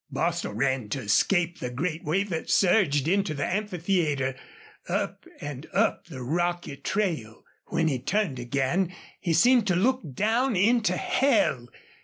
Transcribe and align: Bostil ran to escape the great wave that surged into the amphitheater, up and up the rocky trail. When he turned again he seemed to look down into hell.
Bostil 0.09 0.53
ran 0.55 0.89
to 0.89 1.01
escape 1.01 1.59
the 1.59 1.69
great 1.69 2.03
wave 2.03 2.31
that 2.31 2.49
surged 2.49 3.07
into 3.07 3.35
the 3.35 3.45
amphitheater, 3.45 4.33
up 4.89 5.27
and 5.39 5.67
up 5.73 6.05
the 6.05 6.23
rocky 6.23 6.75
trail. 6.75 7.43
When 7.67 7.87
he 7.87 7.99
turned 7.99 8.39
again 8.39 8.95
he 9.19 9.33
seemed 9.33 9.67
to 9.67 9.75
look 9.75 10.01
down 10.15 10.55
into 10.55 10.97
hell. 10.97 11.67